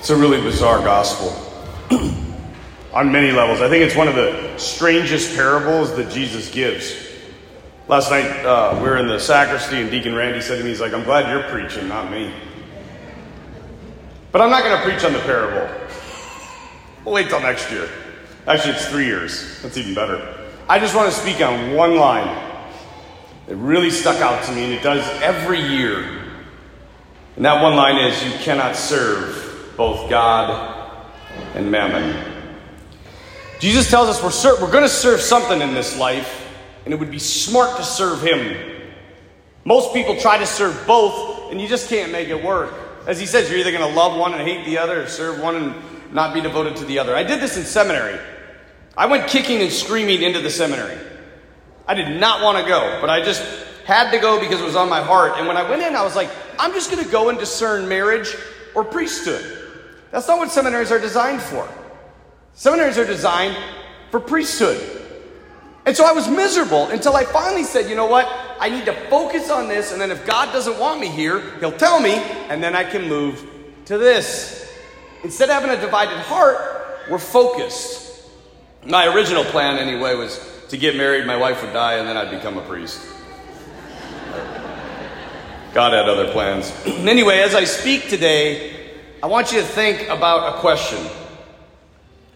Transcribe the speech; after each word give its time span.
It's 0.00 0.08
a 0.08 0.16
really 0.16 0.40
bizarre 0.40 0.78
gospel 0.78 1.28
on 2.94 3.12
many 3.12 3.32
levels. 3.32 3.60
I 3.60 3.68
think 3.68 3.84
it's 3.84 3.94
one 3.94 4.08
of 4.08 4.14
the 4.14 4.56
strangest 4.56 5.36
parables 5.36 5.94
that 5.96 6.10
Jesus 6.10 6.50
gives. 6.50 7.06
Last 7.86 8.10
night, 8.10 8.24
uh, 8.46 8.80
we 8.82 8.88
were 8.88 8.96
in 8.96 9.08
the 9.08 9.20
sacristy, 9.20 9.78
and 9.78 9.90
Deacon 9.90 10.14
Randy 10.14 10.40
said 10.40 10.56
to 10.56 10.64
me, 10.64 10.70
He's 10.70 10.80
like, 10.80 10.94
I'm 10.94 11.04
glad 11.04 11.30
you're 11.30 11.46
preaching, 11.50 11.86
not 11.86 12.10
me. 12.10 12.32
But 14.32 14.40
I'm 14.40 14.48
not 14.48 14.62
going 14.62 14.78
to 14.78 14.82
preach 14.82 15.04
on 15.04 15.12
the 15.12 15.18
parable. 15.18 15.70
We'll 17.04 17.14
wait 17.14 17.28
till 17.28 17.40
next 17.40 17.70
year. 17.70 17.86
Actually, 18.46 18.76
it's 18.76 18.88
three 18.88 19.04
years. 19.04 19.60
That's 19.60 19.76
even 19.76 19.94
better. 19.94 20.34
I 20.66 20.78
just 20.78 20.94
want 20.94 21.12
to 21.12 21.14
speak 21.14 21.42
on 21.42 21.74
one 21.74 21.96
line 21.96 22.34
that 23.48 23.56
really 23.56 23.90
stuck 23.90 24.22
out 24.22 24.44
to 24.46 24.52
me, 24.52 24.64
and 24.64 24.72
it 24.72 24.82
does 24.82 25.06
every 25.20 25.60
year. 25.60 26.22
And 27.36 27.44
that 27.44 27.62
one 27.62 27.76
line 27.76 27.98
is 27.98 28.24
You 28.24 28.32
cannot 28.38 28.76
serve 28.76 29.39
both 29.80 30.10
God 30.10 31.10
and 31.54 31.70
mammon. 31.70 32.14
Jesus 33.60 33.88
tells 33.88 34.10
us 34.10 34.22
we're, 34.22 34.30
ser- 34.30 34.60
we're 34.60 34.70
going 34.70 34.84
to 34.84 34.90
serve 34.90 35.22
something 35.22 35.62
in 35.62 35.72
this 35.72 35.96
life, 35.96 36.46
and 36.84 36.92
it 36.92 37.00
would 37.00 37.10
be 37.10 37.18
smart 37.18 37.78
to 37.78 37.82
serve 37.82 38.20
Him. 38.20 38.82
Most 39.64 39.94
people 39.94 40.16
try 40.16 40.36
to 40.36 40.44
serve 40.44 40.86
both, 40.86 41.50
and 41.50 41.58
you 41.58 41.66
just 41.66 41.88
can't 41.88 42.12
make 42.12 42.28
it 42.28 42.44
work. 42.44 42.74
As 43.06 43.18
he 43.18 43.24
says, 43.24 43.48
you're 43.48 43.58
either 43.58 43.72
going 43.72 43.88
to 43.88 43.96
love 43.96 44.18
one 44.18 44.34
and 44.34 44.42
hate 44.42 44.66
the 44.66 44.76
other, 44.76 45.04
or 45.04 45.06
serve 45.06 45.40
one 45.40 45.56
and 45.56 45.74
not 46.12 46.34
be 46.34 46.42
devoted 46.42 46.76
to 46.76 46.84
the 46.84 46.98
other. 46.98 47.16
I 47.16 47.22
did 47.22 47.40
this 47.40 47.56
in 47.56 47.62
seminary. 47.62 48.20
I 48.98 49.06
went 49.06 49.28
kicking 49.28 49.62
and 49.62 49.72
screaming 49.72 50.20
into 50.20 50.40
the 50.40 50.50
seminary. 50.50 50.98
I 51.88 51.94
did 51.94 52.20
not 52.20 52.42
want 52.42 52.58
to 52.58 52.68
go, 52.68 52.98
but 53.00 53.08
I 53.08 53.24
just 53.24 53.42
had 53.86 54.10
to 54.10 54.18
go 54.18 54.38
because 54.40 54.60
it 54.60 54.64
was 54.64 54.76
on 54.76 54.90
my 54.90 55.00
heart. 55.00 55.38
And 55.38 55.48
when 55.48 55.56
I 55.56 55.66
went 55.70 55.80
in, 55.80 55.96
I 55.96 56.02
was 56.02 56.16
like, 56.16 56.28
I'm 56.58 56.74
just 56.74 56.90
going 56.90 57.02
to 57.02 57.10
go 57.10 57.30
and 57.30 57.38
discern 57.38 57.88
marriage 57.88 58.36
or 58.74 58.84
priesthood. 58.84 59.59
That's 60.10 60.26
not 60.26 60.38
what 60.38 60.50
seminaries 60.50 60.90
are 60.90 60.98
designed 60.98 61.40
for. 61.40 61.68
Seminaries 62.54 62.98
are 62.98 63.06
designed 63.06 63.56
for 64.10 64.20
priesthood. 64.20 64.98
And 65.86 65.96
so 65.96 66.04
I 66.04 66.12
was 66.12 66.28
miserable 66.28 66.88
until 66.88 67.16
I 67.16 67.24
finally 67.24 67.64
said, 67.64 67.88
you 67.88 67.96
know 67.96 68.06
what? 68.06 68.30
I 68.60 68.68
need 68.68 68.84
to 68.84 68.92
focus 69.08 69.50
on 69.50 69.68
this, 69.68 69.92
and 69.92 70.00
then 70.00 70.10
if 70.10 70.26
God 70.26 70.52
doesn't 70.52 70.78
want 70.78 71.00
me 71.00 71.08
here, 71.08 71.40
He'll 71.60 71.72
tell 71.72 71.98
me, 71.98 72.12
and 72.50 72.62
then 72.62 72.76
I 72.76 72.84
can 72.84 73.08
move 73.08 73.42
to 73.86 73.96
this. 73.96 74.70
Instead 75.24 75.48
of 75.48 75.54
having 75.54 75.70
a 75.70 75.80
divided 75.80 76.18
heart, 76.18 77.08
we're 77.10 77.18
focused. 77.18 78.22
My 78.84 79.06
original 79.06 79.44
plan, 79.44 79.78
anyway, 79.78 80.14
was 80.14 80.46
to 80.68 80.76
get 80.76 80.96
married, 80.96 81.26
my 81.26 81.36
wife 81.36 81.62
would 81.62 81.72
die, 81.72 81.94
and 81.94 82.06
then 82.06 82.16
I'd 82.16 82.30
become 82.30 82.58
a 82.58 82.62
priest. 82.62 83.00
God 85.72 85.92
had 85.92 86.08
other 86.08 86.30
plans. 86.32 86.70
anyway, 86.86 87.38
as 87.38 87.54
I 87.54 87.64
speak 87.64 88.08
today, 88.08 88.69
I 89.22 89.26
want 89.26 89.52
you 89.52 89.60
to 89.60 89.66
think 89.66 90.08
about 90.08 90.56
a 90.56 90.60
question 90.60 90.98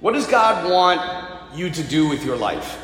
What 0.01 0.13
does 0.13 0.27
God 0.27 0.71
want 0.71 1.01
you 1.55 1.71
to 1.71 1.83
do 1.83 2.09
with 2.09 2.25
your 2.25 2.37
life? 2.37 2.81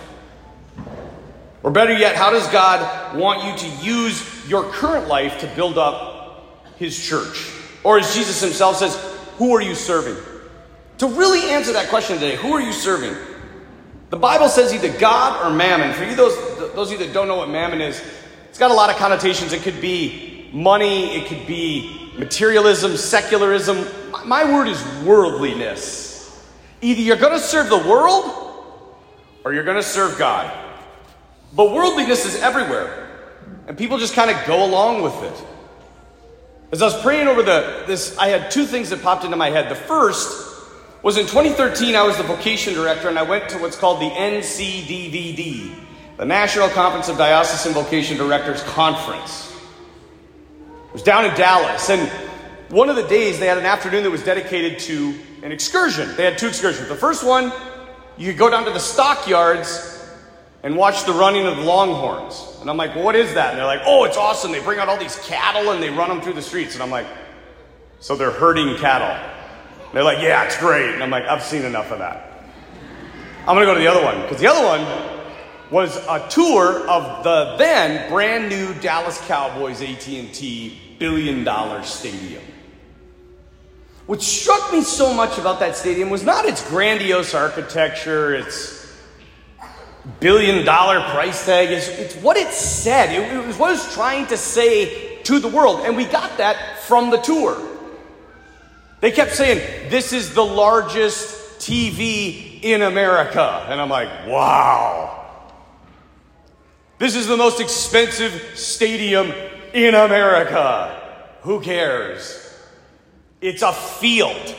Or 1.63 1.71
better 1.71 1.93
yet, 1.93 2.17
how 2.17 2.31
does 2.31 2.47
God 2.49 3.19
want 3.19 3.45
you 3.45 3.69
to 3.69 3.85
use 3.85 4.49
your 4.49 4.65
current 4.71 5.09
life 5.09 5.41
to 5.41 5.47
build 5.49 5.77
up 5.77 6.67
His 6.79 6.99
church? 6.99 7.51
Or 7.85 7.99
as 7.99 8.15
Jesus 8.15 8.41
Himself 8.41 8.77
says, 8.77 8.97
who 9.37 9.55
are 9.55 9.61
you 9.61 9.75
serving? 9.75 10.17
To 10.99 11.07
really 11.07 11.51
answer 11.51 11.75
that 11.75 11.91
question 11.91 12.17
today, 12.17 12.37
who 12.37 12.55
are 12.55 12.61
you 12.61 12.73
serving? 12.73 13.15
The 14.09 14.17
Bible 14.17 14.49
says 14.49 14.73
either 14.73 14.97
God 14.99 15.47
or 15.47 15.55
mammon. 15.55 15.93
For 15.93 16.05
you, 16.05 16.15
those, 16.15 16.37
those 16.75 16.91
of 16.91 16.99
you 16.99 17.07
that 17.07 17.13
don't 17.13 17.29
know 17.29 17.37
what 17.37 17.51
mammon 17.51 17.83
is, 17.83 18.03
it's 18.49 18.59
got 18.59 18.71
a 18.71 18.75
lot 18.75 18.89
of 18.89 18.97
connotations. 18.97 19.53
It 19.53 19.63
could 19.63 19.81
be 19.83 20.49
money, 20.53 21.17
it 21.17 21.29
could 21.29 21.47
be 21.47 22.00
materialism, 22.21 22.97
secularism. 22.97 23.87
My 24.25 24.45
word 24.45 24.69
is 24.69 24.81
worldliness. 25.05 26.09
Either 26.81 27.01
you're 27.01 27.17
going 27.17 27.33
to 27.33 27.41
serve 27.41 27.69
the 27.69 27.79
world 27.79 28.37
or 29.45 29.53
you're 29.53 29.65
going 29.65 29.77
to 29.77 29.83
serve 29.83 30.19
God. 30.19 30.57
But 31.53 31.73
worldliness 31.73 32.27
is 32.27 32.41
everywhere, 32.41 33.09
and 33.67 33.77
people 33.77 33.99
just 33.99 34.15
kind 34.15 34.31
of 34.31 34.47
go 34.47 34.65
along 34.65 35.03
with 35.03 35.21
it. 35.25 35.45
As 36.71 36.81
I 36.81 36.85
was 36.85 37.03
praying 37.03 37.27
over 37.27 37.43
the 37.43 37.83
this, 37.89 38.17
I 38.17 38.29
had 38.29 38.53
two 38.53 38.65
things 38.65 38.91
that 38.91 39.03
popped 39.03 39.25
into 39.25 39.37
my 39.37 39.51
head. 39.51 39.69
The 39.69 39.75
first 39.75 40.49
was 41.03 41.17
in 41.17 41.27
2013, 41.27 41.97
I 41.97 42.05
was 42.05 42.17
the 42.19 42.23
vocation 42.23 42.75
director, 42.75 43.09
and 43.09 43.19
I 43.19 43.23
went 43.23 43.49
to 43.49 43.59
what's 43.59 43.77
called 43.77 44.01
the 44.01 44.11
NCDVD, 44.11 45.75
the 46.19 46.25
National 46.25 46.69
Conference 46.69 47.09
of 47.09 47.17
Diocesan 47.17 47.73
Vocation 47.73 48.17
Directors 48.17 48.63
Conference. 48.63 49.50
It 50.91 50.95
was 50.95 51.03
down 51.05 51.25
in 51.25 51.33
Dallas, 51.37 51.89
and 51.89 52.11
one 52.69 52.89
of 52.89 52.97
the 52.97 53.07
days 53.07 53.39
they 53.39 53.47
had 53.47 53.59
an 53.59 53.65
afternoon 53.65 54.03
that 54.03 54.11
was 54.11 54.25
dedicated 54.25 54.81
to 54.81 55.15
an 55.45 55.53
excursion. 55.53 56.17
They 56.17 56.25
had 56.25 56.37
two 56.37 56.49
excursions. 56.49 56.89
The 56.89 56.97
first 56.97 57.25
one, 57.25 57.53
you 58.19 58.33
could 58.33 58.39
go 58.39 58.51
down 58.51 58.65
to 58.65 58.73
the 58.73 58.81
stockyards 58.81 60.05
and 60.65 60.77
watch 60.77 61.05
the 61.05 61.13
running 61.13 61.47
of 61.47 61.57
the 61.57 61.63
longhorns. 61.63 62.59
And 62.61 62.69
I'm 62.69 62.77
like, 62.77 62.95
well, 62.97 63.05
what 63.05 63.15
is 63.15 63.35
that? 63.35 63.51
And 63.51 63.59
they're 63.59 63.67
like, 63.67 63.83
oh, 63.87 64.05
it's 64.05 64.17
awesome. 64.17 64.53
They 64.53 64.61
bring 64.61 64.81
out 64.81 64.89
all 64.89 64.99
these 64.99 65.17
cattle 65.27 65.71
and 65.71 65.83
they 65.83 65.91
run 65.91 66.09
them 66.09 66.21
through 66.21 66.35
the 66.35 66.43
streets. 66.43 66.75
And 66.75 66.83
I'm 66.83 66.91
like, 66.91 67.07
so 68.01 68.17
they're 68.17 68.33
herding 68.33 68.77
cattle. 68.77 69.09
And 69.09 69.95
they're 69.95 70.05
like, 70.05 70.19
yeah, 70.19 70.45
it's 70.45 70.59
great. 70.59 70.93
And 70.93 71.03
I'm 71.03 71.11
like, 71.11 71.25
I've 71.25 71.43
seen 71.43 71.63
enough 71.63 71.91
of 71.93 72.01
that. 72.01 72.45
I'm 73.41 73.57
going 73.57 73.61
to 73.61 73.67
go 73.67 73.75
to 73.75 73.81
the 73.81 73.87
other 73.87 74.05
one 74.05 74.21
because 74.23 74.41
the 74.41 74.49
other 74.49 74.65
one 74.65 74.81
was 75.71 75.97
a 76.09 76.27
tour 76.29 76.89
of 76.89 77.23
the 77.23 77.57
then 77.57 78.11
brand 78.11 78.49
new 78.49 78.75
Dallas 78.81 79.21
Cowboys 79.27 79.81
AT&T 79.81 80.97
billion 80.99 81.45
dollar 81.45 81.83
stadium. 81.83 82.43
What 84.07 84.23
struck 84.23 84.73
me 84.73 84.83
so 84.83 85.15
much 85.15 85.39
about 85.39 85.61
that 85.61 85.77
stadium 85.77 86.11
was 86.11 86.25
not 86.25 86.45
its 86.45 86.69
grandiose 86.69 87.35
architecture, 87.35 88.35
its 88.35 88.93
billion 90.19 90.65
dollar 90.65 91.01
price 91.11 91.47
tag. 91.47 91.71
It's, 91.71 91.89
it's 91.89 92.17
what 92.17 92.37
it 92.37 92.49
said, 92.49 93.13
it, 93.13 93.33
it 93.33 93.47
was 93.47 93.57
what 93.57 93.71
it 93.71 93.75
was 93.75 93.95
trying 93.95 94.27
to 94.27 94.37
say 94.37 95.23
to 95.23 95.39
the 95.39 95.49
world. 95.49 95.81
And 95.85 95.97
we 95.97 96.05
got 96.07 96.39
that 96.39 96.81
from 96.81 97.11
the 97.11 97.19
tour. 97.19 97.57
They 99.01 99.13
kept 99.13 99.33
saying, 99.33 99.91
This 99.91 100.13
is 100.13 100.35
the 100.35 100.45
largest 100.45 101.61
TV 101.61 102.61
in 102.63 102.83
America. 102.83 103.65
And 103.69 103.81
I'm 103.81 103.89
like, 103.89 104.09
Wow. 104.27 105.20
This 107.01 107.17
is 107.17 107.27
the 107.27 107.37
most 107.39 107.61
expensive 107.61 108.59
stadium 108.59 109.33
in 109.73 109.95
America. 109.95 111.01
Who 111.41 111.63
cares? 111.63 112.55
It's 113.41 113.63
a 113.63 113.73
field 113.73 114.55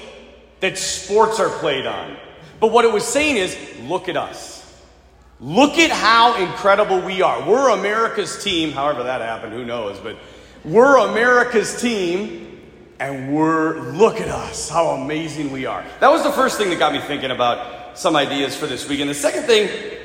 that 0.60 0.76
sports 0.76 1.40
are 1.40 1.50
played 1.60 1.86
on. 1.86 2.18
But 2.60 2.72
what 2.72 2.84
it 2.84 2.92
was 2.92 3.06
saying 3.06 3.38
is, 3.38 3.56
look 3.82 4.10
at 4.10 4.18
us. 4.18 4.82
Look 5.40 5.78
at 5.78 5.92
how 5.92 6.44
incredible 6.44 7.00
we 7.02 7.22
are. 7.22 7.48
We're 7.48 7.70
America's 7.70 8.44
team, 8.44 8.72
however 8.72 9.04
that 9.04 9.22
happened, 9.22 9.54
who 9.54 9.64
knows, 9.64 10.00
but 10.00 10.18
we're 10.66 10.98
America's 10.98 11.80
team, 11.80 12.60
and 13.00 13.36
we're, 13.36 13.82
look 13.92 14.20
at 14.20 14.30
us, 14.30 14.68
how 14.68 14.88
amazing 14.88 15.52
we 15.52 15.68
are. 15.68 15.86
That 16.00 16.10
was 16.10 16.24
the 16.24 16.32
first 16.32 16.58
thing 16.58 16.72
that 16.72 16.80
got 16.80 16.92
me 16.92 17.02
thinking 17.02 17.30
about 17.30 18.00
some 18.00 18.16
ideas 18.16 18.56
for 18.56 18.66
this 18.66 18.90
week. 18.90 19.00
And 19.00 19.08
the 19.08 19.14
second 19.14 19.44
thing, 19.44 20.01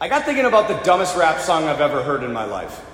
I 0.00 0.08
got 0.08 0.24
thinking 0.24 0.44
about 0.44 0.68
the 0.68 0.74
dumbest 0.84 1.16
rap 1.16 1.40
song 1.40 1.64
I've 1.64 1.80
ever 1.80 2.04
heard 2.04 2.22
in 2.22 2.32
my 2.32 2.44
life. 2.44 2.84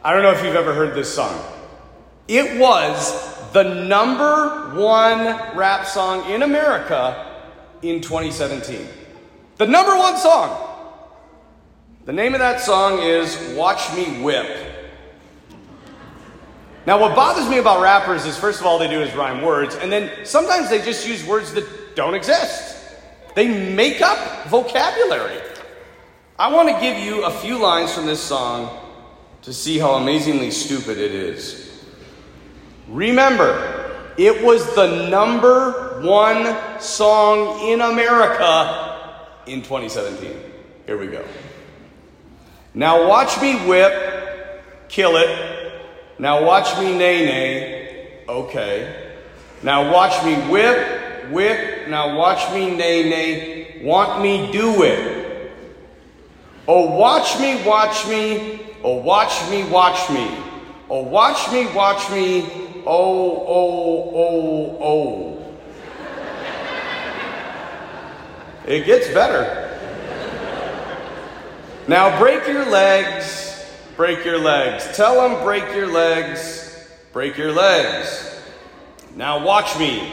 I 0.00 0.12
don't 0.12 0.22
know 0.22 0.30
if 0.30 0.44
you've 0.44 0.54
ever 0.54 0.72
heard 0.72 0.94
this 0.94 1.12
song. 1.12 1.42
It 2.28 2.60
was 2.60 3.52
the 3.52 3.64
number 3.64 4.72
one 4.76 5.56
rap 5.56 5.84
song 5.86 6.30
in 6.30 6.44
America 6.44 7.42
in 7.82 8.00
2017. 8.00 8.86
The 9.56 9.66
number 9.66 9.96
one 9.96 10.16
song. 10.16 10.62
The 12.04 12.12
name 12.12 12.34
of 12.34 12.40
that 12.40 12.60
song 12.60 13.00
is 13.02 13.36
Watch 13.56 13.92
Me 13.96 14.22
Whip. 14.22 14.46
Now, 16.86 17.00
what 17.00 17.16
bothers 17.16 17.48
me 17.48 17.58
about 17.58 17.82
rappers 17.82 18.24
is, 18.24 18.38
first 18.38 18.60
of 18.60 18.66
all, 18.66 18.78
they 18.78 18.86
do 18.86 19.00
is 19.00 19.12
rhyme 19.16 19.42
words, 19.42 19.74
and 19.74 19.90
then 19.90 20.24
sometimes 20.24 20.70
they 20.70 20.80
just 20.80 21.08
use 21.08 21.26
words 21.26 21.52
that 21.54 21.96
don't 21.96 22.14
exist. 22.14 22.76
They 23.34 23.48
make 23.74 24.00
up 24.00 24.46
vocabulary. 24.46 25.40
I 26.38 26.52
want 26.52 26.68
to 26.68 26.78
give 26.82 26.98
you 26.98 27.24
a 27.24 27.30
few 27.30 27.56
lines 27.56 27.94
from 27.94 28.04
this 28.04 28.20
song 28.20 28.68
to 29.40 29.54
see 29.54 29.78
how 29.78 29.94
amazingly 29.94 30.50
stupid 30.50 30.98
it 30.98 31.14
is. 31.14 31.82
Remember, 32.88 34.12
it 34.18 34.44
was 34.44 34.74
the 34.74 35.08
number 35.08 36.02
one 36.02 36.54
song 36.78 37.66
in 37.66 37.80
America 37.80 39.26
in 39.46 39.62
2017. 39.62 40.36
Here 40.84 40.98
we 40.98 41.06
go. 41.06 41.24
Now 42.74 43.08
watch 43.08 43.40
me 43.40 43.56
whip, 43.66 44.90
kill 44.90 45.16
it. 45.16 45.80
Now 46.18 46.44
watch 46.44 46.78
me 46.78 46.92
nae 46.92 47.24
nae, 47.24 48.20
okay. 48.28 49.14
Now 49.62 49.90
watch 49.90 50.22
me 50.22 50.34
whip, 50.50 51.30
whip. 51.30 51.88
Now 51.88 52.14
watch 52.18 52.52
me 52.52 52.76
nae 52.76 53.08
nae, 53.08 53.80
want 53.82 54.22
me 54.22 54.52
do 54.52 54.82
it. 54.82 55.25
Oh, 56.68 56.96
watch 56.96 57.38
me, 57.38 57.62
watch 57.64 58.06
me. 58.08 58.60
Oh, 58.82 58.96
watch 58.96 59.48
me, 59.50 59.64
watch 59.64 60.10
me. 60.10 60.28
Oh, 60.90 61.02
watch 61.02 61.52
me, 61.52 61.66
watch 61.74 62.10
me. 62.10 62.42
Oh, 62.86 63.44
oh, 63.46 64.12
oh, 64.14 64.78
oh. 64.80 65.36
It 68.66 68.84
gets 68.84 69.08
better. 69.08 69.62
Now 71.88 72.18
break 72.18 72.48
your 72.48 72.68
legs, 72.68 73.64
break 73.96 74.24
your 74.24 74.38
legs. 74.38 74.88
Tell 74.96 75.28
them 75.28 75.44
break 75.44 75.72
your 75.72 75.86
legs, 75.86 76.88
break 77.12 77.36
your 77.36 77.52
legs. 77.52 78.40
Now 79.14 79.44
watch 79.44 79.78
me. 79.78 80.12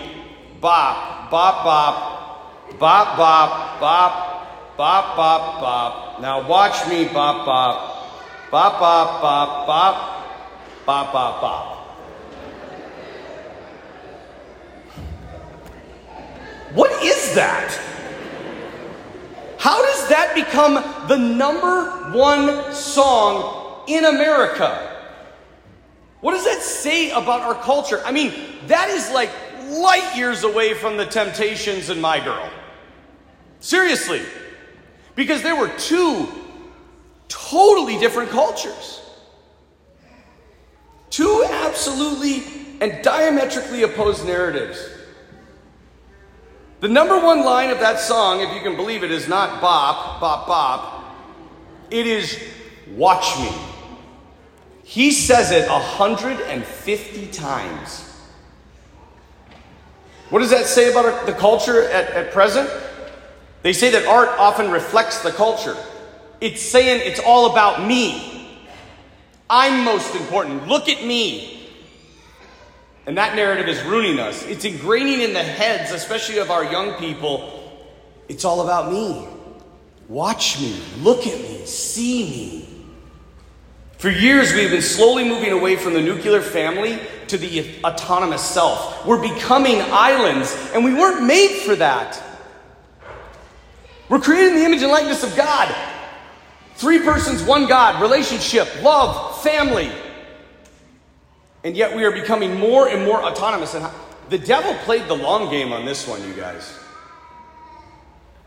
Bop, 0.61 1.31
bop, 1.31 1.63
bop, 1.63 2.79
bop, 2.79 3.17
bop, 3.17 3.79
bop, 3.79 4.22
Bop, 4.75 5.15
bop, 5.15 5.61
bop. 5.61 6.21
Now 6.21 6.47
watch 6.47 6.87
me 6.89 7.05
bop, 7.05 7.45
bop. 7.45 8.49
Bop, 8.49 8.79
bop, 8.79 9.21
bop, 9.21 9.67
bop. 9.67 10.85
Bop, 10.85 11.13
bop, 11.13 11.41
bop. 11.41 11.73
What 16.73 17.03
is 17.03 17.35
that? 17.35 17.79
How 19.59 19.81
does 19.81 20.09
that 20.09 20.33
become 20.33 20.73
the 21.07 21.17
number 21.17 22.11
one 22.11 22.73
song 22.73 23.83
in 23.87 24.05
America? 24.05 24.89
What 26.21 26.33
does 26.33 26.45
that 26.45 26.61
say 26.61 27.11
about 27.11 27.41
our 27.41 27.55
culture? 27.55 28.01
I 28.05 28.11
mean, 28.11 28.33
that 28.67 28.89
is 28.89 29.11
like 29.11 29.29
light 29.69 30.15
years 30.15 30.43
away 30.43 30.73
from 30.73 30.97
the 30.97 31.05
temptations 31.05 31.89
and 31.89 32.01
my 32.01 32.23
girl. 32.23 32.49
Seriously, 33.59 34.21
because 35.15 35.41
there 35.41 35.55
were 35.55 35.69
two 35.77 36.27
totally 37.27 37.99
different 37.99 38.29
cultures. 38.29 39.01
Two 41.09 41.45
absolutely 41.47 42.43
and 42.81 43.03
diametrically 43.03 43.83
opposed 43.83 44.25
narratives. 44.25 44.89
The 46.79 46.87
number 46.89 47.17
one 47.17 47.45
line 47.45 47.69
of 47.69 47.79
that 47.79 47.99
song, 47.99 48.41
if 48.41 48.53
you 48.53 48.61
can 48.61 48.75
believe 48.75 49.03
it, 49.03 49.11
is 49.11 49.27
not 49.27 49.61
bop, 49.61 50.19
bop, 50.19 50.47
bop. 50.47 51.15
It 51.89 52.07
is 52.07 52.37
watch 52.91 53.39
me. 53.39 53.51
He 54.83 55.11
says 55.11 55.51
it 55.51 55.69
150 55.69 57.27
times. 57.27 58.09
What 60.29 60.39
does 60.39 60.49
that 60.49 60.65
say 60.65 60.91
about 60.91 61.25
the 61.25 61.33
culture 61.33 61.83
at, 61.83 62.09
at 62.09 62.31
present? 62.33 62.69
They 63.63 63.73
say 63.73 63.89
that 63.91 64.05
art 64.05 64.29
often 64.37 64.69
reflects 64.69 65.23
the 65.23 65.31
culture. 65.31 65.75
It's 66.39 66.61
saying 66.61 67.01
it's 67.05 67.19
all 67.19 67.51
about 67.51 67.87
me. 67.87 68.61
I'm 69.49 69.83
most 69.83 70.13
important. 70.15 70.67
Look 70.67 70.89
at 70.89 71.03
me. 71.03 71.69
And 73.05 73.17
that 73.17 73.35
narrative 73.35 73.67
is 73.67 73.81
ruining 73.83 74.19
us. 74.19 74.43
It's 74.45 74.65
ingraining 74.65 75.19
in 75.19 75.33
the 75.33 75.43
heads, 75.43 75.91
especially 75.91 76.37
of 76.37 76.51
our 76.51 76.63
young 76.63 76.93
people, 76.95 77.59
it's 78.29 78.45
all 78.45 78.61
about 78.61 78.91
me. 78.91 79.27
Watch 80.07 80.59
me, 80.59 80.79
look 80.99 81.27
at 81.27 81.39
me, 81.39 81.65
see 81.65 82.29
me. 82.29 82.69
For 83.97 84.09
years, 84.09 84.53
we've 84.53 84.71
been 84.71 84.81
slowly 84.81 85.27
moving 85.27 85.51
away 85.51 85.75
from 85.77 85.93
the 85.93 86.01
nuclear 86.01 86.41
family 86.41 86.99
to 87.27 87.37
the 87.37 87.83
autonomous 87.85 88.41
self. 88.41 89.05
We're 89.05 89.21
becoming 89.21 89.81
islands, 89.81 90.53
and 90.73 90.83
we 90.83 90.93
weren't 90.93 91.25
made 91.25 91.61
for 91.61 91.75
that. 91.77 92.21
We're 94.13 94.19
created 94.19 94.49
in 94.49 94.59
the 94.59 94.65
image 94.65 94.83
and 94.83 94.91
likeness 94.91 95.23
of 95.23 95.35
God. 95.35 95.73
Three 96.75 96.99
persons, 96.99 97.41
one 97.41 97.65
God, 97.65 97.99
relationship, 97.99 98.83
love, 98.83 99.41
family. 99.41 99.91
And 101.63 101.75
yet 101.75 101.95
we 101.95 102.03
are 102.03 102.11
becoming 102.11 102.53
more 102.59 102.87
and 102.87 103.05
more 103.05 103.23
autonomous. 103.23 103.73
And 103.73 103.89
the 104.29 104.37
devil 104.37 104.75
played 104.83 105.07
the 105.07 105.15
long 105.15 105.49
game 105.49 105.73
on 105.73 105.83
this 105.83 106.07
one, 106.07 106.21
you 106.27 106.35
guys. 106.35 106.77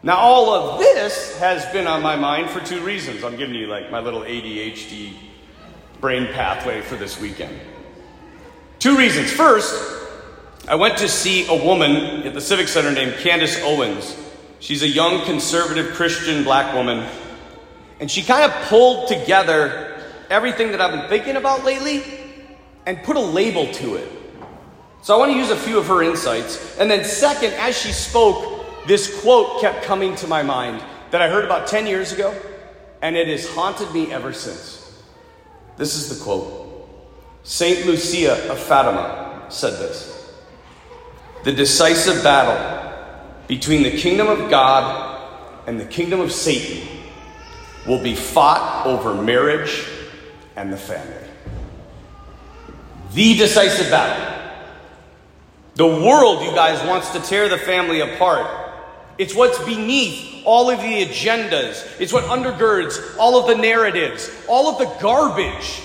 Now, 0.05 0.19
all 0.19 0.55
of 0.55 0.79
this 0.79 1.37
has 1.41 1.67
been 1.73 1.89
on 1.89 2.01
my 2.01 2.15
mind 2.15 2.49
for 2.51 2.61
two 2.61 2.81
reasons. 2.83 3.25
I'm 3.25 3.37
giving 3.37 3.57
you 3.57 3.67
like 3.67 3.91
my 3.91 3.99
little 3.99 4.21
ADHD 4.21 5.15
brain 6.01 6.29
pathway 6.33 6.81
for 6.81 6.95
this 6.95 7.21
weekend. 7.21 7.59
Two 8.79 8.97
reasons. 8.97 9.33
First, 9.33 9.75
I 10.69 10.77
went 10.77 10.97
to 10.99 11.09
see 11.09 11.45
a 11.49 11.65
woman 11.65 12.23
at 12.23 12.35
the 12.35 12.41
Civic 12.41 12.69
Center 12.69 12.93
named 12.93 13.15
Candace 13.15 13.61
Owens. 13.65 14.17
She's 14.61 14.83
a 14.83 14.89
young 14.89 15.25
conservative 15.25 15.95
Christian 15.95 16.45
black 16.45 16.75
woman. 16.75 17.07
And 18.01 18.11
she 18.11 18.23
kind 18.23 18.51
of 18.51 18.53
pulled 18.69 19.09
together 19.09 20.03
everything 20.31 20.73
that 20.73 20.81
I've 20.81 20.93
been 20.93 21.09
thinking 21.09 21.37
about 21.37 21.65
lately 21.65 22.03
and 22.85 23.03
put 23.03 23.17
a 23.17 23.21
label 23.21 23.73
to 23.75 23.97
it. 23.97 24.11
So 25.03 25.15
I 25.15 25.19
want 25.19 25.33
to 25.33 25.39
use 25.39 25.51
a 25.51 25.57
few 25.57 25.79
of 25.79 25.87
her 25.87 26.03
insights. 26.03 26.79
And 26.79 26.91
then, 26.91 27.05
second, 27.05 27.53
as 27.55 27.79
she 27.79 27.93
spoke, 27.93 28.87
this 28.87 29.21
quote 29.21 29.61
kept 29.61 29.85
coming 29.85 30.17
to 30.17 30.27
my 30.27 30.43
mind 30.43 30.83
that 31.11 31.23
I 31.23 31.29
heard 31.29 31.45
about 31.45 31.67
10 31.67 31.87
years 31.87 32.13
ago, 32.13 32.35
and 33.03 33.17
it 33.17 33.29
has 33.29 33.49
haunted 33.49 33.93
me 33.93 34.13
ever 34.13 34.33
since. 34.33 35.03
This 35.77 35.95
is 35.95 36.17
the 36.17 36.25
quote 36.25 36.89
St. 37.43 37.87
Lucia 37.87 38.51
of 38.51 38.59
Fatima 38.59 39.47
said 39.49 39.75
this 39.75 40.33
The 41.45 41.53
decisive 41.53 42.23
battle 42.25 42.76
between 43.49 43.83
the 43.83 43.97
kingdom 43.97 44.29
of 44.29 44.51
God 44.51 45.23
and 45.67 45.79
the 45.81 45.85
kingdom 45.85 46.21
of 46.21 46.33
Satan 46.33 46.87
will 47.87 48.03
be 48.03 48.15
fought 48.15 48.87
over 48.87 49.15
marriage 49.15 49.87
and 50.57 50.73
the 50.73 50.77
family 50.77 51.27
the 53.17 53.35
decisive 53.35 53.91
battle. 53.91 54.35
The 55.75 55.87
world, 55.87 56.43
you 56.43 56.51
guys, 56.51 56.87
wants 56.87 57.11
to 57.11 57.21
tear 57.21 57.49
the 57.49 57.57
family 57.57 58.01
apart. 58.01 58.47
It's 59.17 59.35
what's 59.35 59.59
beneath 59.65 60.43
all 60.45 60.71
of 60.71 60.81
the 60.81 61.05
agendas. 61.05 61.99
It's 61.99 62.13
what 62.13 62.25
undergirds 62.25 63.17
all 63.19 63.41
of 63.41 63.47
the 63.47 63.55
narratives, 63.61 64.31
all 64.49 64.69
of 64.69 64.79
the 64.79 65.01
garbage. 65.01 65.81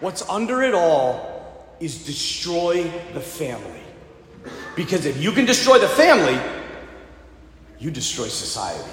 What's 0.00 0.26
under 0.30 0.62
it 0.62 0.74
all 0.74 1.76
is 1.78 2.06
destroy 2.06 2.84
the 3.12 3.20
family. 3.20 3.68
Because 4.74 5.04
if 5.04 5.22
you 5.22 5.32
can 5.32 5.44
destroy 5.44 5.78
the 5.78 5.88
family, 5.88 6.40
you 7.82 7.90
destroy 7.90 8.28
society. 8.28 8.88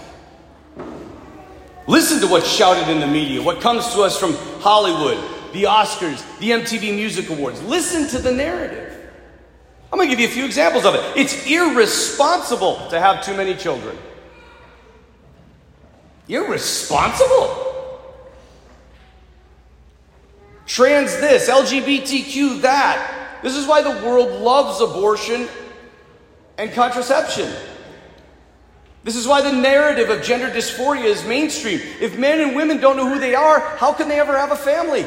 Listen 1.86 2.20
to 2.22 2.28
what's 2.28 2.50
shouted 2.50 2.90
in 2.92 3.00
the 3.00 3.06
media, 3.06 3.40
what 3.40 3.62
comes 3.62 3.94
to 3.94 4.02
us 4.02 4.20
from 4.20 4.34
Hollywood, 4.62 5.18
the 5.54 5.64
Oscars, 5.64 6.26
the 6.40 6.50
MTV 6.50 6.96
Music 6.96 7.30
Awards. 7.30 7.62
Listen 7.64 8.08
to 8.08 8.18
the 8.18 8.32
narrative. 8.32 8.88
I'm 9.94 10.00
going 10.00 10.10
to 10.10 10.16
give 10.16 10.20
you 10.20 10.28
a 10.28 10.32
few 10.32 10.44
examples 10.44 10.86
of 10.86 10.96
it. 10.96 11.02
It's 11.16 11.46
irresponsible 11.46 12.90
to 12.90 13.00
have 13.00 13.24
too 13.24 13.38
many 13.38 13.54
children. 13.54 13.96
Irresponsible? 16.28 17.68
Trans 20.66 21.16
this, 21.18 21.48
LGBTQ 21.48 22.62
that. 22.62 23.40
This 23.44 23.56
is 23.56 23.68
why 23.68 23.84
the 23.84 24.04
world 24.04 24.42
loves 24.42 24.82
abortion 24.82 25.48
and 26.58 26.72
contraception. 26.72 27.52
This 29.04 29.16
is 29.16 29.28
why 29.28 29.42
the 29.42 29.54
narrative 29.54 30.10
of 30.10 30.24
gender 30.24 30.50
dysphoria 30.50 31.06
is 31.06 31.26
mainstream. 31.26 31.80
If 32.02 32.18
men 32.18 32.42
and 32.42 32.56
women 32.56 32.80
don't 32.80 32.98
know 32.98 33.08
who 33.08 33.20
they 33.20 33.34
are, 33.34 33.60
how 33.78 33.94
can 33.94 34.10
they 34.10 34.20
ever 34.20 34.38
have 34.38 34.52
a 34.52 34.58
family? 34.58 35.06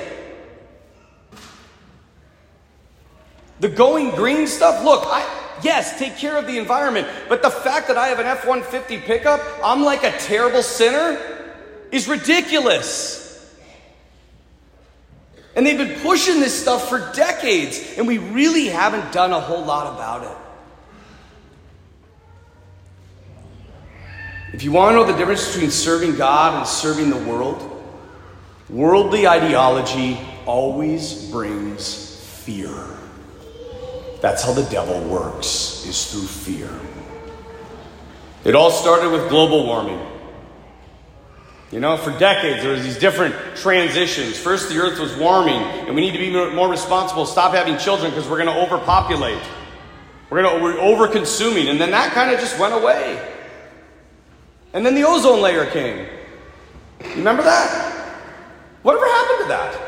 The 3.60 3.68
going 3.68 4.10
green 4.10 4.46
stuff, 4.46 4.82
look, 4.82 5.04
I, 5.06 5.24
yes, 5.62 5.98
take 5.98 6.16
care 6.16 6.36
of 6.36 6.46
the 6.46 6.58
environment, 6.58 7.06
but 7.28 7.42
the 7.42 7.50
fact 7.50 7.86
that 7.88 7.96
I 7.96 8.08
have 8.08 8.18
an 8.18 8.26
F 8.26 8.46
150 8.46 8.98
pickup, 9.06 9.40
I'm 9.62 9.82
like 9.82 10.02
a 10.04 10.10
terrible 10.18 10.62
sinner, 10.62 11.20
is 11.92 12.08
ridiculous. 12.08 13.22
And 15.54 15.66
they've 15.66 15.76
been 15.76 16.00
pushing 16.00 16.40
this 16.40 16.60
stuff 16.60 16.88
for 16.88 17.12
decades, 17.12 17.94
and 17.98 18.06
we 18.06 18.18
really 18.18 18.66
haven't 18.66 19.12
done 19.12 19.32
a 19.32 19.40
whole 19.40 19.64
lot 19.64 19.94
about 19.94 20.24
it. 20.24 20.36
If 24.52 24.62
you 24.62 24.70
want 24.70 24.92
to 24.92 24.96
know 24.96 25.04
the 25.04 25.16
difference 25.16 25.50
between 25.52 25.70
serving 25.70 26.16
God 26.16 26.58
and 26.58 26.66
serving 26.66 27.08
the 27.08 27.16
world, 27.16 27.68
worldly 28.68 29.26
ideology 29.26 30.20
always 30.44 31.30
brings 31.30 32.20
fear. 32.44 32.70
That's 34.20 34.44
how 34.44 34.52
the 34.52 34.64
devil 34.64 35.02
works, 35.04 35.86
is 35.86 36.12
through 36.12 36.26
fear. 36.26 36.70
It 38.44 38.54
all 38.54 38.70
started 38.70 39.10
with 39.10 39.30
global 39.30 39.64
warming. 39.64 40.06
You 41.70 41.80
know, 41.80 41.96
for 41.96 42.10
decades, 42.18 42.62
there 42.62 42.72
was 42.72 42.82
these 42.82 42.98
different 42.98 43.34
transitions. 43.56 44.38
First, 44.38 44.68
the 44.68 44.76
earth 44.76 44.98
was 44.98 45.16
warming, 45.16 45.62
and 45.62 45.94
we 45.94 46.02
need 46.02 46.12
to 46.12 46.18
be 46.18 46.30
more 46.30 46.68
responsible, 46.68 47.24
stop 47.24 47.54
having 47.54 47.78
children 47.78 48.10
because 48.10 48.28
we're 48.28 48.44
going 48.44 48.54
to 48.54 48.62
overpopulate. 48.62 49.42
We're 50.28 50.42
going 50.42 50.58
to, 50.58 50.62
we're 50.62 50.78
over-consuming. 50.78 51.68
And 51.68 51.80
then 51.80 51.92
that 51.92 52.12
kind 52.12 52.30
of 52.30 52.38
just 52.38 52.58
went 52.58 52.74
away. 52.74 53.18
And 54.72 54.84
then 54.84 54.94
the 54.94 55.04
ozone 55.04 55.40
layer 55.40 55.66
came. 55.66 56.06
You 57.00 57.16
remember 57.16 57.42
that? 57.42 57.92
Whatever 58.82 59.06
happened 59.06 59.38
to 59.42 59.48
that? 59.48 59.80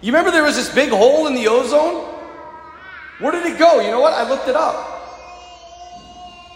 You 0.00 0.12
remember 0.12 0.30
there 0.30 0.44
was 0.44 0.56
this 0.56 0.72
big 0.74 0.90
hole 0.90 1.26
in 1.26 1.34
the 1.34 1.48
ozone? 1.48 2.04
Where 3.18 3.32
did 3.32 3.46
it 3.46 3.58
go? 3.58 3.80
You 3.80 3.90
know 3.90 4.00
what? 4.00 4.12
I 4.12 4.28
looked 4.28 4.48
it 4.48 4.56
up. 4.56 4.92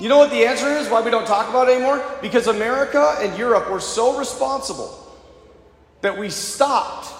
You 0.00 0.08
know 0.08 0.18
what 0.18 0.30
the 0.30 0.46
answer 0.46 0.68
is 0.68 0.88
why 0.88 1.02
we 1.02 1.10
don't 1.10 1.26
talk 1.26 1.50
about 1.50 1.68
it 1.68 1.72
anymore? 1.72 2.02
Because 2.22 2.46
America 2.46 3.16
and 3.20 3.36
Europe 3.36 3.70
were 3.70 3.80
so 3.80 4.18
responsible 4.18 4.96
that 6.00 6.16
we 6.16 6.30
stopped 6.30 7.12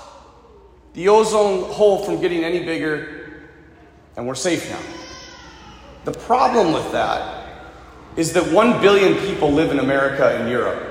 the 0.95 1.09
ozone 1.09 1.71
hole 1.73 2.05
from 2.05 2.21
getting 2.21 2.43
any 2.43 2.65
bigger 2.65 3.43
and 4.17 4.27
we're 4.27 4.35
safe 4.35 4.71
now. 4.71 4.81
The 6.05 6.13
problem 6.13 6.73
with 6.73 6.91
that 6.93 7.40
is 8.17 8.33
that 8.33 8.53
1 8.53 8.81
billion 8.81 9.15
people 9.27 9.53
live 9.53 9.71
in 9.71 9.79
America 9.79 10.37
and 10.39 10.51
Europe. 10.51 10.87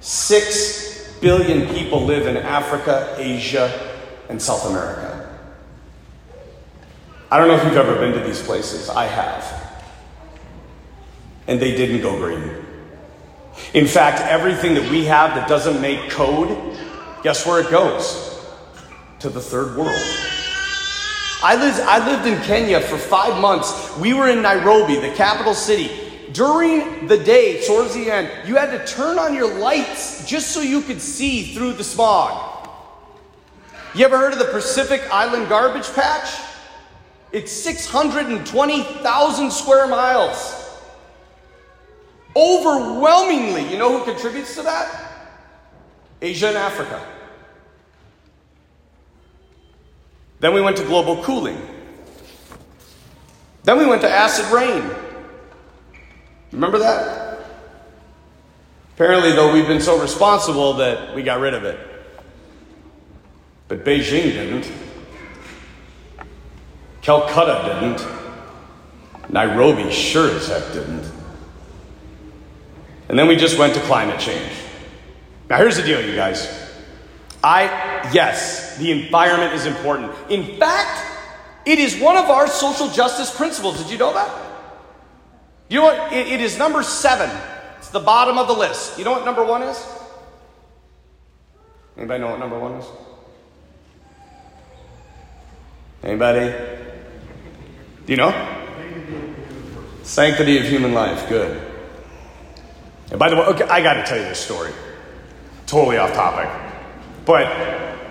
6 0.00 1.18
billion 1.20 1.68
people 1.74 2.04
live 2.04 2.26
in 2.26 2.36
Africa, 2.36 3.14
Asia, 3.18 3.70
and 4.28 4.40
South 4.40 4.66
America. 4.66 5.12
I 7.30 7.38
don't 7.38 7.48
know 7.48 7.56
if 7.56 7.64
you've 7.64 7.76
ever 7.76 7.96
been 7.96 8.12
to 8.12 8.20
these 8.20 8.42
places. 8.42 8.88
I 8.88 9.06
have. 9.06 9.84
And 11.48 11.60
they 11.60 11.76
didn't 11.76 12.00
go 12.00 12.16
green. 12.16 12.64
In 13.74 13.86
fact, 13.86 14.20
everything 14.20 14.74
that 14.74 14.90
we 14.90 15.04
have 15.04 15.34
that 15.34 15.48
doesn't 15.48 15.80
make 15.80 16.10
code, 16.10 16.78
guess 17.22 17.46
where 17.46 17.60
it 17.60 17.70
goes? 17.70 18.40
To 19.20 19.28
the 19.28 19.40
third 19.40 19.76
world. 19.76 19.90
I 21.42 21.56
lived, 21.58 21.80
I 21.80 22.06
lived 22.06 22.26
in 22.26 22.40
Kenya 22.44 22.80
for 22.80 22.96
five 22.96 23.40
months. 23.40 23.96
We 23.98 24.14
were 24.14 24.28
in 24.28 24.42
Nairobi, 24.42 24.96
the 24.96 25.14
capital 25.14 25.54
city. 25.54 26.05
During 26.36 27.06
the 27.06 27.16
day, 27.16 27.66
towards 27.66 27.94
the 27.94 28.10
end, 28.10 28.30
you 28.46 28.56
had 28.56 28.70
to 28.70 28.86
turn 28.86 29.18
on 29.18 29.34
your 29.34 29.58
lights 29.58 30.28
just 30.28 30.50
so 30.50 30.60
you 30.60 30.82
could 30.82 31.00
see 31.00 31.54
through 31.54 31.72
the 31.72 31.82
smog. 31.82 32.68
You 33.94 34.04
ever 34.04 34.18
heard 34.18 34.34
of 34.34 34.38
the 34.38 34.44
Pacific 34.44 35.02
Island 35.10 35.48
Garbage 35.48 35.90
Patch? 35.94 36.28
It's 37.32 37.50
620,000 37.50 39.50
square 39.50 39.86
miles. 39.86 40.78
Overwhelmingly, 42.36 43.72
you 43.72 43.78
know 43.78 43.98
who 43.98 44.04
contributes 44.04 44.54
to 44.56 44.62
that? 44.64 45.30
Asia 46.20 46.48
and 46.48 46.58
Africa. 46.58 47.02
Then 50.40 50.52
we 50.52 50.60
went 50.60 50.76
to 50.76 50.84
global 50.84 51.24
cooling. 51.24 51.58
Then 53.64 53.78
we 53.78 53.86
went 53.86 54.02
to 54.02 54.10
acid 54.10 54.44
rain. 54.52 55.05
Remember 56.56 56.78
that? 56.78 57.38
Apparently, 58.94 59.32
though, 59.32 59.52
we've 59.52 59.66
been 59.66 59.82
so 59.82 60.00
responsible 60.00 60.72
that 60.74 61.14
we 61.14 61.22
got 61.22 61.38
rid 61.38 61.52
of 61.52 61.64
it. 61.64 61.78
But 63.68 63.84
Beijing 63.84 64.32
didn't. 64.32 64.72
Calcutta 67.02 67.78
didn't. 67.78 69.30
Nairobi 69.30 69.90
sure 69.90 70.34
as 70.34 70.48
heck 70.48 70.72
didn't. 70.72 71.04
And 73.10 73.18
then 73.18 73.28
we 73.28 73.36
just 73.36 73.58
went 73.58 73.74
to 73.74 73.80
climate 73.80 74.18
change. 74.18 74.52
Now, 75.50 75.58
here's 75.58 75.76
the 75.76 75.82
deal, 75.82 76.00
you 76.00 76.16
guys. 76.16 76.48
I, 77.44 77.64
yes, 78.14 78.78
the 78.78 78.92
environment 78.92 79.52
is 79.52 79.66
important. 79.66 80.10
In 80.30 80.58
fact, 80.58 81.04
it 81.66 81.78
is 81.78 82.00
one 82.00 82.16
of 82.16 82.30
our 82.30 82.46
social 82.46 82.88
justice 82.88 83.30
principles. 83.36 83.82
Did 83.82 83.90
you 83.90 83.98
know 83.98 84.14
that? 84.14 84.45
You 85.68 85.80
know 85.80 85.86
what? 85.86 86.12
it, 86.12 86.28
it 86.28 86.40
is 86.40 86.58
number 86.58 86.82
seven. 86.82 87.30
It's 87.78 87.90
the 87.90 88.00
bottom 88.00 88.38
of 88.38 88.46
the 88.46 88.54
list. 88.54 88.98
You 88.98 89.04
know 89.04 89.12
what 89.12 89.24
number 89.24 89.44
one 89.44 89.62
is? 89.62 89.84
Anybody 91.96 92.20
know 92.20 92.30
what 92.30 92.38
number 92.38 92.58
one 92.58 92.72
is? 92.74 92.86
Anybody? 96.02 96.50
Do 98.06 98.12
you 98.12 98.16
know? 98.16 98.62
Sanctity 100.02 100.58
of 100.58 100.64
human 100.64 100.94
life. 100.94 101.28
Good. 101.28 101.60
And 103.10 103.18
by 103.18 103.30
the 103.30 103.36
way, 103.36 103.42
okay, 103.42 103.64
I 103.64 103.82
got 103.82 103.94
to 103.94 104.04
tell 104.04 104.18
you 104.18 104.24
this 104.24 104.38
story. 104.38 104.72
Totally 105.66 105.96
off 105.96 106.12
topic. 106.12 106.48
But 107.24 107.46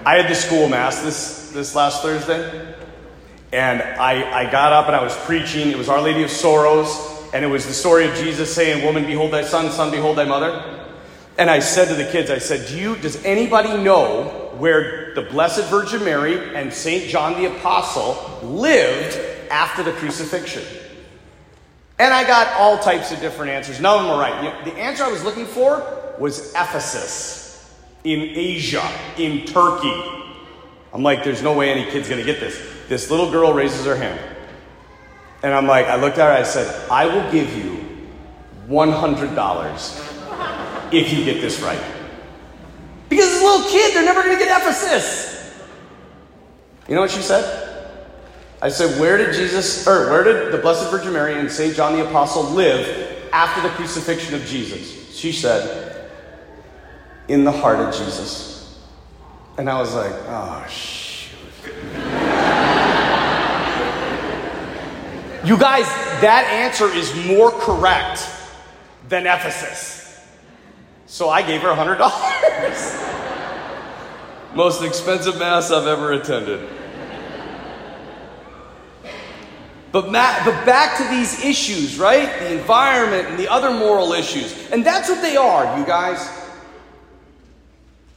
I 0.06 0.18
had 0.18 0.30
the 0.30 0.36
school 0.36 0.68
mass 0.68 1.02
this, 1.02 1.52
this 1.52 1.76
last 1.76 2.02
Thursday. 2.02 2.76
And 3.54 3.82
I, 3.82 4.42
I 4.42 4.52
got 4.52 4.74
up 4.74 4.88
and 4.88 4.96
I 4.96 5.04
was 5.04 5.16
preaching. 5.20 5.70
It 5.70 5.78
was 5.78 5.88
Our 5.88 6.02
Lady 6.02 6.24
of 6.24 6.32
Sorrows. 6.32 7.15
And 7.36 7.44
it 7.44 7.50
was 7.50 7.68
the 7.68 7.74
story 7.74 8.08
of 8.08 8.16
Jesus 8.16 8.56
saying, 8.56 8.86
Woman, 8.86 9.06
behold 9.06 9.34
thy 9.34 9.44
son, 9.44 9.70
son, 9.70 9.92
behold 9.92 10.18
thy 10.18 10.24
mother. 10.24 10.88
And 11.38 11.50
I 11.50 11.60
said 11.60 11.90
to 11.90 11.94
the 11.94 12.10
kids, 12.10 12.32
I 12.32 12.38
said, 12.38 12.66
Do 12.70 12.80
you, 12.80 12.96
does 12.96 13.22
anybody 13.26 13.76
know 13.76 14.54
where 14.58 15.14
the 15.16 15.24
Blessed 15.24 15.66
Virgin 15.66 16.06
Mary 16.06 16.56
and 16.56 16.72
St. 16.72 17.10
John 17.10 17.34
the 17.34 17.54
Apostle 17.54 18.40
lived 18.42 19.20
after 19.52 19.84
the 19.84 19.92
crucifixion? 19.92 20.64
And 22.00 22.14
I 22.14 22.26
got 22.26 22.54
all 22.54 22.78
types 22.78 23.12
of 23.12 23.20
different 23.20 23.52
answers. 23.52 23.82
None 23.82 24.00
of 24.00 24.06
them 24.06 24.16
were 24.16 24.22
right. 24.22 24.64
The 24.64 24.74
answer 24.76 25.04
I 25.04 25.12
was 25.12 25.26
looking 25.26 25.46
for 25.46 26.16
was 26.18 26.52
Ephesus 26.52 27.76
in 28.06 28.22
Asia, 28.22 28.90
in 29.18 29.46
Turkey. 29.46 29.94
I'm 30.94 31.04
like, 31.04 31.26
there's 31.26 31.44
no 31.44 31.52
way 31.52 31.70
any 31.70 31.92
kid's 31.92 32.08
gonna 32.08 32.24
get 32.24 32.40
this. 32.40 32.66
This 32.88 33.12
little 33.12 33.30
girl 33.30 33.52
raises 33.52 33.86
her 33.86 33.98
hand. 33.98 34.35
And 35.46 35.54
I'm 35.54 35.68
like, 35.68 35.86
I 35.86 35.96
looked 35.96 36.18
at 36.18 36.26
her, 36.26 36.34
I 36.34 36.42
said, 36.42 36.90
I 36.90 37.06
will 37.06 37.32
give 37.32 37.56
you 37.56 37.86
$100 38.68 40.92
if 40.92 41.14
you 41.14 41.24
get 41.24 41.40
this 41.40 41.62
right. 41.62 41.80
Because 43.10 43.30
this 43.30 43.44
little 43.44 43.70
kid, 43.70 43.94
they're 43.94 44.04
never 44.04 44.24
gonna 44.24 44.40
get 44.40 44.60
Ephesus. 44.60 45.54
You 46.88 46.96
know 46.96 47.02
what 47.02 47.12
she 47.12 47.22
said? 47.22 47.94
I 48.60 48.70
said, 48.70 49.00
Where 49.00 49.18
did 49.18 49.36
Jesus, 49.36 49.88
or 49.88 50.10
where 50.10 50.24
did 50.24 50.52
the 50.52 50.58
Blessed 50.58 50.90
Virgin 50.90 51.14
Mary 51.14 51.38
and 51.38 51.52
St. 51.52 51.76
John 51.76 51.94
the 51.94 52.10
Apostle 52.10 52.46
live 52.46 53.30
after 53.32 53.62
the 53.62 53.70
crucifixion 53.76 54.34
of 54.34 54.44
Jesus? 54.48 55.16
She 55.16 55.32
said, 55.32 56.10
In 57.28 57.44
the 57.44 57.52
heart 57.52 57.78
of 57.78 57.94
Jesus. 57.94 58.84
And 59.60 59.70
I 59.70 59.80
was 59.80 59.94
like, 59.94 60.12
Oh, 60.12 60.66
shoot. 60.68 61.30
You 65.46 65.58
guys, 65.58 65.86
that 66.22 66.46
answer 66.52 66.88
is 66.88 67.14
more 67.28 67.52
correct 67.52 68.28
than 69.10 69.28
Ephesus. 69.28 70.20
So 71.06 71.30
I 71.30 71.42
gave 71.42 71.62
her 71.62 71.70
$100. 71.70 73.12
Most 74.56 74.82
expensive 74.84 75.38
Mass 75.38 75.72
I've 75.72 75.88
ever 75.88 76.14
attended. 76.14 76.68
But, 79.92 80.12
but 80.12 80.66
back 80.66 80.98
to 80.98 81.08
these 81.08 81.44
issues, 81.46 81.98
right? 81.98 82.28
The 82.40 82.52
environment 82.52 83.30
and 83.30 83.40
the 83.40 83.48
other 83.48 83.72
moral 83.72 84.12
issues. 84.14 84.70
And 84.72 84.86
that's 84.86 85.08
what 85.08 85.22
they 85.22 85.38
are, 85.38 85.80
you 85.80 85.86
guys. 85.86 86.28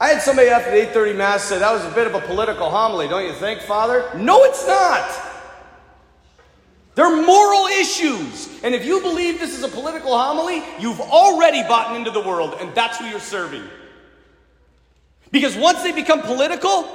I 0.00 0.08
had 0.08 0.22
somebody 0.22 0.48
after 0.48 0.70
the 0.70 0.76
8:30 0.76 1.16
mass 1.16 1.44
say 1.44 1.58
that 1.58 1.72
was 1.72 1.84
a 1.84 1.90
bit 1.90 2.06
of 2.06 2.14
a 2.14 2.20
political 2.20 2.70
homily, 2.70 3.08
don't 3.08 3.24
you 3.24 3.32
think, 3.32 3.60
Father? 3.60 4.08
No, 4.16 4.44
it's 4.44 4.66
not. 4.66 5.27
They're 6.98 7.24
moral 7.24 7.66
issues. 7.66 8.48
And 8.64 8.74
if 8.74 8.84
you 8.84 9.00
believe 9.00 9.38
this 9.38 9.56
is 9.56 9.62
a 9.62 9.68
political 9.68 10.18
homily, 10.18 10.64
you've 10.80 11.00
already 11.00 11.62
bought 11.62 11.94
into 11.94 12.10
the 12.10 12.18
world, 12.18 12.56
and 12.58 12.74
that's 12.74 12.98
who 12.98 13.04
you're 13.04 13.20
serving. 13.20 13.62
Because 15.30 15.56
once 15.56 15.84
they 15.84 15.92
become 15.92 16.22
political, 16.22 16.88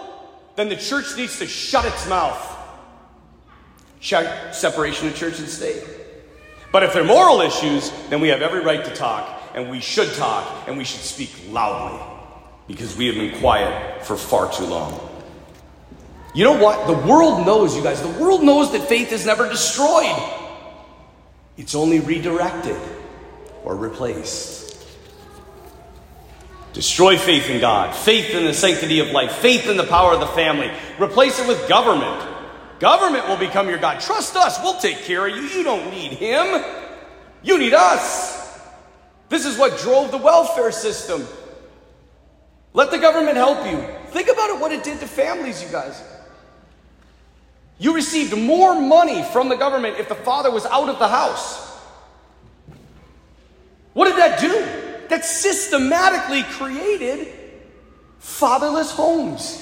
then 0.57 0.67
the 0.67 0.75
church 0.75 1.15
needs 1.15 1.39
to 1.39 1.47
shut 1.47 1.85
its 1.85 2.05
mouth 2.09 2.49
separation 4.51 5.07
of 5.07 5.15
church 5.15 5.39
and 5.39 5.47
state. 5.47 5.85
But 6.73 6.83
if 6.83 6.91
they're 6.91 7.05
moral 7.05 7.39
issues, 7.39 7.89
then 8.09 8.19
we 8.19 8.27
have 8.27 8.41
every 8.41 8.59
right 8.59 8.83
to 8.83 8.93
talk, 8.93 9.53
and 9.55 9.69
we 9.69 9.79
should 9.79 10.11
talk, 10.15 10.67
and 10.67 10.77
we 10.77 10.83
should 10.83 10.99
speak 10.99 11.33
loudly, 11.49 11.97
because 12.67 12.97
we 12.97 13.05
have 13.05 13.15
been 13.15 13.39
quiet 13.39 14.03
for 14.03 14.17
far 14.17 14.51
too 14.51 14.65
long. 14.65 15.12
You 16.33 16.43
know 16.43 16.57
what? 16.57 16.87
The 16.87 17.07
world 17.07 17.45
knows, 17.45 17.75
you 17.75 17.83
guys, 17.83 18.01
the 18.01 18.21
world 18.21 18.43
knows 18.43 18.71
that 18.71 18.81
faith 18.81 19.11
is 19.11 19.25
never 19.25 19.47
destroyed, 19.47 20.15
it's 21.57 21.75
only 21.75 21.99
redirected 21.99 22.79
or 23.63 23.75
replaced. 23.75 24.61
Destroy 26.73 27.17
faith 27.17 27.51
in 27.51 27.61
God, 27.61 27.95
faith 27.95 28.31
in 28.31 28.45
the 28.45 28.53
sanctity 28.53 28.99
of 28.99 29.09
life, 29.11 29.31
faith 29.33 29.67
in 29.67 29.77
the 29.77 29.83
power 29.83 30.13
of 30.13 30.19
the 30.19 30.27
family. 30.27 30.71
Replace 30.99 31.39
it 31.39 31.47
with 31.47 31.69
government, 31.69 32.33
Government 32.83 33.25
will 33.29 33.37
become 33.37 33.69
your 33.69 33.77
God. 33.77 34.01
Trust 34.01 34.35
us, 34.35 34.59
we'll 34.61 34.77
take 34.77 34.97
care 35.05 35.25
of 35.25 35.33
you. 35.33 35.43
You 35.43 35.63
don't 35.63 35.89
need 35.89 36.11
Him, 36.11 36.61
you 37.41 37.57
need 37.57 37.73
us. 37.73 38.59
This 39.29 39.45
is 39.45 39.57
what 39.57 39.79
drove 39.79 40.11
the 40.11 40.17
welfare 40.17 40.69
system. 40.69 41.25
Let 42.73 42.91
the 42.91 42.97
government 42.97 43.37
help 43.37 43.65
you. 43.65 43.81
Think 44.11 44.27
about 44.27 44.49
it, 44.49 44.59
what 44.59 44.73
it 44.73 44.83
did 44.83 44.99
to 44.99 45.07
families, 45.07 45.63
you 45.63 45.69
guys. 45.69 46.03
You 47.79 47.95
received 47.95 48.37
more 48.37 48.79
money 48.79 49.23
from 49.23 49.49
the 49.49 49.55
government 49.55 49.97
if 49.99 50.09
the 50.09 50.15
father 50.15 50.51
was 50.51 50.65
out 50.65 50.89
of 50.89 50.99
the 50.99 51.07
house. 51.07 51.71
What 53.93 54.05
did 54.05 54.17
that 54.17 54.39
do? 54.39 55.07
That 55.09 55.25
systematically 55.25 56.43
created 56.43 57.27
fatherless 58.19 58.91
homes. 58.91 59.59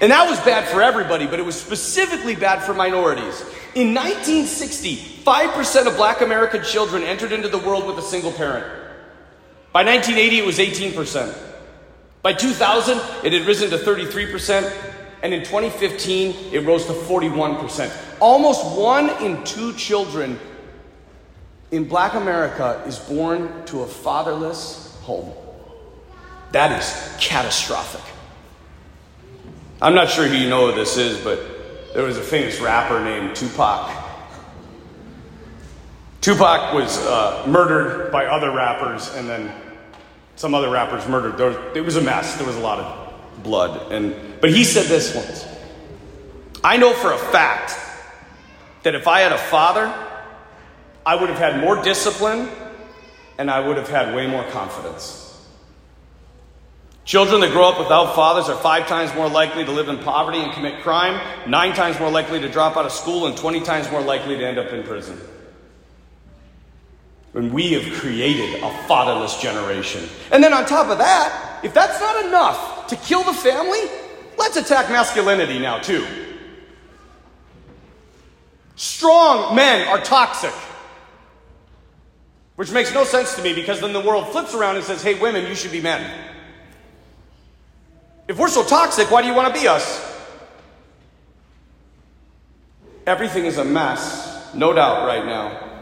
And 0.00 0.12
that 0.12 0.28
was 0.28 0.38
bad 0.40 0.68
for 0.68 0.82
everybody, 0.82 1.26
but 1.26 1.38
it 1.38 1.46
was 1.46 1.60
specifically 1.60 2.34
bad 2.34 2.62
for 2.62 2.74
minorities. 2.74 3.40
In 3.74 3.94
1960, 3.94 4.96
5% 4.96 5.86
of 5.86 5.96
black 5.96 6.20
American 6.20 6.62
children 6.62 7.02
entered 7.02 7.32
into 7.32 7.48
the 7.48 7.58
world 7.58 7.86
with 7.86 7.98
a 7.98 8.02
single 8.02 8.32
parent. 8.32 8.66
By 9.72 9.82
1980, 9.82 10.38
it 10.38 10.46
was 10.46 10.58
18%. 10.58 11.36
By 12.22 12.32
2000, 12.32 12.98
it 13.24 13.32
had 13.32 13.46
risen 13.46 13.70
to 13.70 13.78
33%. 13.78 14.93
And 15.24 15.32
in 15.32 15.40
2015, 15.40 16.52
it 16.52 16.66
rose 16.66 16.84
to 16.84 16.92
41%. 16.92 17.90
Almost 18.20 18.78
one 18.78 19.08
in 19.22 19.42
two 19.42 19.72
children 19.72 20.38
in 21.70 21.88
black 21.88 22.12
America 22.12 22.82
is 22.86 22.98
born 22.98 23.64
to 23.64 23.80
a 23.80 23.86
fatherless 23.86 24.94
home. 25.00 25.32
That 26.52 26.78
is 26.78 27.16
catastrophic. 27.18 28.02
I'm 29.80 29.94
not 29.94 30.10
sure 30.10 30.26
who 30.28 30.36
you 30.36 30.50
know 30.50 30.70
who 30.70 30.76
this 30.76 30.98
is, 30.98 31.18
but 31.24 31.40
there 31.94 32.02
was 32.02 32.18
a 32.18 32.22
famous 32.22 32.60
rapper 32.60 33.02
named 33.02 33.34
Tupac. 33.34 33.90
Tupac 36.20 36.74
was 36.74 36.98
uh, 36.98 37.44
murdered 37.46 38.12
by 38.12 38.26
other 38.26 38.50
rappers, 38.50 39.14
and 39.14 39.26
then 39.26 39.50
some 40.36 40.54
other 40.54 40.68
rappers 40.68 41.08
murdered. 41.08 41.38
There 41.38 41.46
was, 41.46 41.76
it 41.76 41.80
was 41.80 41.96
a 41.96 42.02
mess. 42.02 42.36
There 42.36 42.46
was 42.46 42.56
a 42.56 42.60
lot 42.60 42.78
of 42.78 43.03
blood. 43.42 43.92
And, 43.92 44.14
but 44.40 44.50
he 44.50 44.64
said 44.64 44.86
this 44.86 45.14
once 45.14 45.46
I 46.62 46.78
know 46.78 46.92
for 46.94 47.12
a 47.12 47.18
fact 47.18 47.78
that 48.84 48.94
if 48.94 49.06
I 49.06 49.20
had 49.20 49.32
a 49.32 49.38
father, 49.38 49.92
I 51.04 51.14
would 51.14 51.28
have 51.28 51.38
had 51.38 51.60
more 51.60 51.82
discipline 51.82 52.48
and 53.38 53.50
I 53.50 53.60
would 53.60 53.76
have 53.76 53.88
had 53.88 54.14
way 54.14 54.26
more 54.26 54.44
confidence. 54.44 55.20
Children 57.04 57.42
that 57.42 57.52
grow 57.52 57.68
up 57.68 57.78
without 57.78 58.14
fathers 58.14 58.48
are 58.48 58.56
five 58.56 58.86
times 58.86 59.14
more 59.14 59.28
likely 59.28 59.62
to 59.62 59.70
live 59.70 59.90
in 59.90 59.98
poverty 59.98 60.38
and 60.38 60.52
commit 60.52 60.82
crime, 60.82 61.20
nine 61.46 61.74
times 61.74 62.00
more 62.00 62.10
likely 62.10 62.40
to 62.40 62.48
drop 62.48 62.78
out 62.78 62.86
of 62.86 62.92
school, 62.92 63.26
and 63.26 63.36
20 63.36 63.60
times 63.60 63.90
more 63.90 64.00
likely 64.00 64.38
to 64.38 64.46
end 64.46 64.56
up 64.56 64.72
in 64.72 64.82
prison. 64.84 65.20
When 67.32 67.52
we 67.52 67.72
have 67.74 67.92
created 68.00 68.62
a 68.62 68.70
fatherless 68.88 69.38
generation. 69.42 70.08
And 70.32 70.42
then 70.42 70.54
on 70.54 70.64
top 70.64 70.88
of 70.88 70.96
that, 70.96 71.60
if 71.62 71.74
that's 71.74 72.00
not 72.00 72.24
enough 72.24 72.73
to 72.88 72.96
kill 72.96 73.22
the 73.22 73.32
family, 73.32 73.80
let's 74.38 74.56
attack 74.56 74.88
masculinity 74.90 75.58
now, 75.58 75.78
too. 75.78 76.06
Strong 78.76 79.54
men 79.54 79.86
are 79.88 80.00
toxic. 80.00 80.52
Which 82.56 82.70
makes 82.70 82.94
no 82.94 83.04
sense 83.04 83.34
to 83.36 83.42
me 83.42 83.52
because 83.52 83.80
then 83.80 83.92
the 83.92 84.00
world 84.00 84.28
flips 84.28 84.54
around 84.54 84.76
and 84.76 84.84
says, 84.84 85.02
hey, 85.02 85.18
women, 85.18 85.46
you 85.46 85.54
should 85.54 85.72
be 85.72 85.80
men. 85.80 86.08
If 88.28 88.38
we're 88.38 88.48
so 88.48 88.64
toxic, 88.64 89.10
why 89.10 89.22
do 89.22 89.28
you 89.28 89.34
want 89.34 89.54
to 89.54 89.60
be 89.60 89.66
us? 89.66 90.12
Everything 93.06 93.44
is 93.44 93.58
a 93.58 93.64
mess, 93.64 94.54
no 94.54 94.72
doubt, 94.72 95.06
right 95.06 95.26
now. 95.26 95.73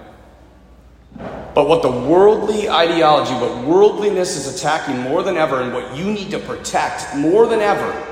But 1.54 1.68
what 1.68 1.82
the 1.82 1.90
worldly 1.90 2.68
ideology, 2.68 3.34
what 3.34 3.66
worldliness 3.66 4.36
is 4.36 4.56
attacking 4.56 4.98
more 4.98 5.22
than 5.22 5.36
ever, 5.36 5.60
and 5.60 5.74
what 5.74 5.96
you 5.96 6.10
need 6.10 6.30
to 6.30 6.38
protect 6.38 7.14
more 7.14 7.46
than 7.46 7.60
ever, 7.60 8.06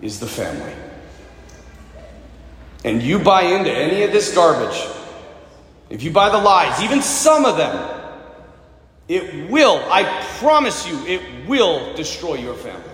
is 0.00 0.20
the 0.20 0.26
family. 0.26 0.72
And 2.84 3.02
you 3.02 3.18
buy 3.18 3.42
into 3.42 3.70
any 3.70 4.04
of 4.04 4.12
this 4.12 4.34
garbage, 4.34 4.80
if 5.90 6.04
you 6.04 6.12
buy 6.12 6.30
the 6.30 6.38
lies, 6.38 6.80
even 6.82 7.02
some 7.02 7.44
of 7.44 7.56
them, 7.56 7.96
it 9.08 9.50
will, 9.50 9.82
I 9.90 10.04
promise 10.38 10.88
you, 10.88 11.04
it 11.04 11.48
will 11.48 11.94
destroy 11.94 12.34
your 12.36 12.54
family. 12.54 12.84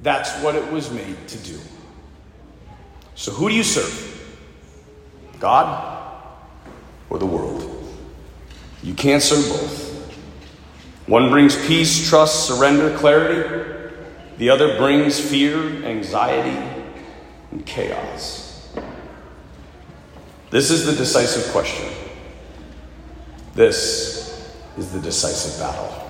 That's 0.00 0.32
what 0.42 0.54
it 0.54 0.72
was 0.72 0.90
made 0.90 1.28
to 1.28 1.38
do. 1.38 1.58
So, 3.16 3.32
who 3.32 3.50
do 3.50 3.54
you 3.54 3.62
serve? 3.62 4.12
God 5.38 5.95
or 7.10 7.18
the 7.18 7.26
world? 7.26 7.72
You 8.82 8.94
can't 8.94 9.22
serve 9.22 9.48
both. 9.48 9.86
One 11.06 11.30
brings 11.30 11.56
peace, 11.66 12.08
trust, 12.08 12.46
surrender, 12.46 12.96
clarity. 12.98 13.92
The 14.38 14.50
other 14.50 14.76
brings 14.76 15.18
fear, 15.18 15.84
anxiety, 15.84 16.58
and 17.52 17.64
chaos. 17.64 18.68
This 20.50 20.70
is 20.70 20.84
the 20.84 20.92
decisive 20.92 21.52
question. 21.52 21.92
This 23.54 24.52
is 24.76 24.92
the 24.92 25.00
decisive 25.00 25.58
battle. 25.60 26.05